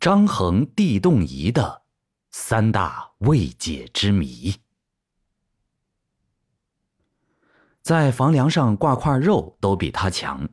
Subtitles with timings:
[0.00, 1.82] 张衡地动仪的
[2.30, 4.54] 三大未解之谜。
[7.82, 10.48] 在房梁上挂块肉都比他强，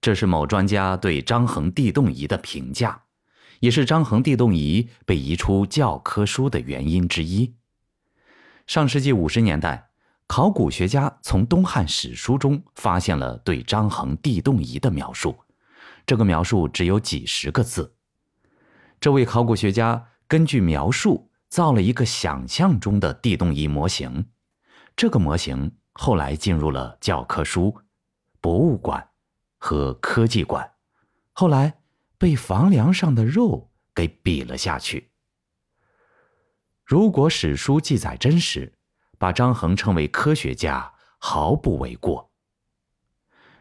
[0.00, 3.00] 这是某专家对张衡地动仪的评价，
[3.60, 7.54] 也是张衡地动仪被移出教科书的原因之一。
[8.66, 9.90] 上世纪五十年代，
[10.26, 15.38] 考古学家从东汉史书中发现了对张衡地动仪的描述，
[16.04, 17.94] 这个描述只有几十个字。
[19.00, 24.26] 这位考古学家根据描述造了一个想象中的地动仪模型，
[24.96, 25.72] 这个模型。
[26.00, 27.76] 后来进入了教科书、
[28.40, 29.08] 博物馆
[29.58, 30.74] 和科技馆，
[31.32, 31.80] 后来
[32.16, 35.10] 被房梁上的肉给比了下去。
[36.84, 38.72] 如果史书记载真实，
[39.18, 42.30] 把张衡称为科学家毫不为过。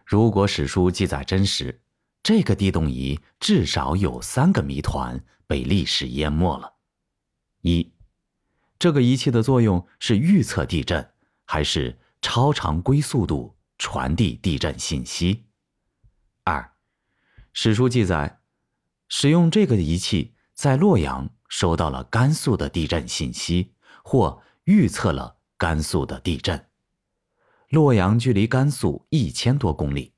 [0.05, 1.81] 如果史书记载真实，
[2.27, 6.73] 这个地动仪至少有三个谜团被历史淹没了：
[7.61, 7.93] 一，
[8.77, 11.09] 这个仪器的作用是预测地震，
[11.45, 11.97] 还是？
[12.21, 15.45] 超常规速度传递地震信息。
[16.43, 16.73] 二，
[17.53, 18.41] 史书记载，
[19.07, 23.73] 使用这个仪器在洛阳收到了甘肃的地震信息，
[24.03, 26.67] 或预测了甘肃的地震。
[27.69, 30.11] 洛阳距离甘肃一千多公里，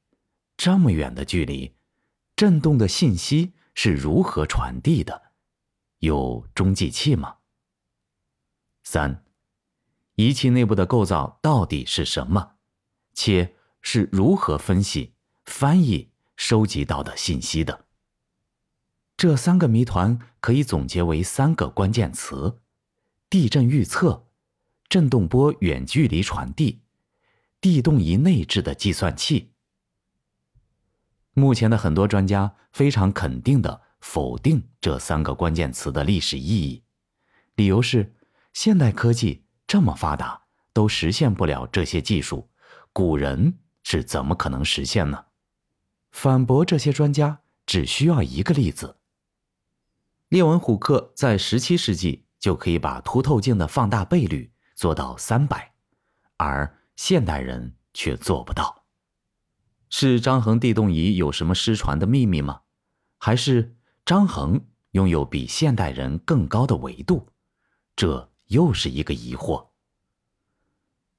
[0.57, 1.75] 这么远的距离，
[2.39, 5.33] 震动的信息是如何传递的？
[5.97, 7.35] 有中继器吗？
[8.81, 9.25] 三。
[10.15, 12.51] 仪器内部的构造到底是什么？
[13.13, 17.87] 且是如何分析、翻译、收集到的信息的？
[19.17, 22.61] 这三个谜团可以总结为三个关键词：
[23.29, 24.29] 地震预测、
[24.87, 26.79] 震动波远距离传递、
[27.59, 29.51] 地动仪内置的计算器。
[31.39, 36.83] 目前的很多专家非常肯定的否定这三个关键词的历史意义，
[37.55, 38.13] 理由是
[38.53, 39.45] 现代科技。
[39.65, 40.41] 这么发达
[40.73, 42.49] 都实现不了这些技术，
[42.91, 45.25] 古人是怎么可能实现呢？
[46.11, 48.97] 反驳这些专家只需要一个例子：
[50.27, 55.71] 列文虎克在十七世纪就可以把凸透镜的放大倍率做到三百，
[56.37, 58.78] 而现代人却做不到。
[59.89, 62.61] 是张衡地动仪有什么失传的秘密吗？
[63.17, 67.27] 还是张衡拥有比现代人更高的维度？
[67.95, 68.29] 这？
[68.47, 69.67] 又是一个疑惑。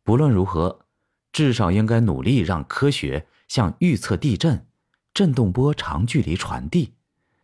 [0.03, 0.87] 不论如何，
[1.33, 4.67] 至少应该努力让科学向预测地震、
[5.15, 6.95] 振动波长距离传递、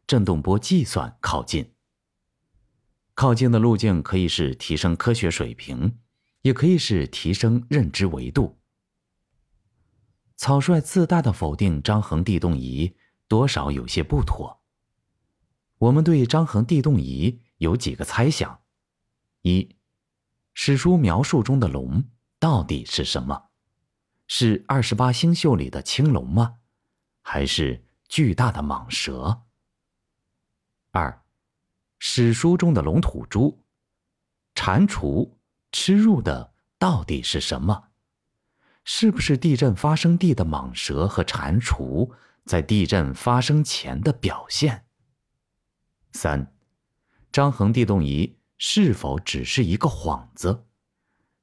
[0.04, 1.70] 振动波计算靠近。
[3.14, 5.96] 靠近的路径可以是提升科学水平，
[6.42, 8.58] 也可以是提升认知维度。
[10.36, 12.94] 草率自大的否定张衡地动仪，
[13.26, 14.60] 多少有些不妥。
[15.78, 18.60] 我们对张衡地动仪有几个猜想：
[19.42, 19.76] 一。
[20.52, 22.04] 史书描述中的龙
[22.38, 23.50] 到底是什么？
[24.26, 26.58] 是二十八星宿里的青龙吗？
[27.22, 29.42] 还是巨大的蟒蛇？
[30.92, 31.22] 二，
[31.98, 33.62] 史书中的龙吐珠、
[34.54, 35.30] 蟾蜍
[35.72, 37.85] 吃入的到底是什么？
[38.86, 42.10] 是不是地震发生地的蟒蛇和蟾蜍
[42.44, 44.86] 在地震发生前的表现？
[46.12, 46.54] 三，
[47.30, 48.38] 张衡地动仪。
[48.58, 50.64] 是否只是一个幌子？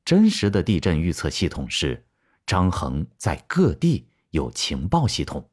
[0.04, 2.08] 真实的地震预测系统是
[2.48, 5.48] 张衡在各地有情报系统，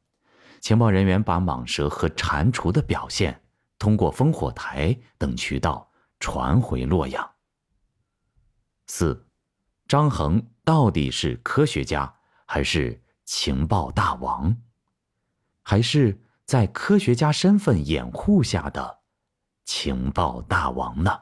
[0.59, 3.43] 情报人员把蟒蛇和蟾蜍的表现
[3.77, 7.31] 通过烽火台等渠道传回洛阳。
[8.87, 9.27] 四，
[9.87, 12.13] 张衡到底是科学家
[12.45, 14.55] 还是情报大王，
[15.61, 18.99] 还是在科学家身份掩护下的
[19.65, 21.21] 情报大王呢？